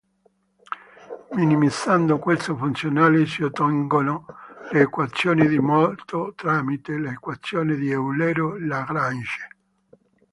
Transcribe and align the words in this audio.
Minimizzando 1.33 2.17
questo 2.17 2.57
funzionale 2.57 3.27
si 3.27 3.43
ottengono 3.43 4.25
le 4.71 4.79
equazioni 4.81 5.45
del 5.45 5.59
moto 5.59 6.33
tramite 6.35 6.97
le 6.97 7.11
equazioni 7.11 7.75
di 7.75 7.91
Eulero-Lagrange. 7.91 9.47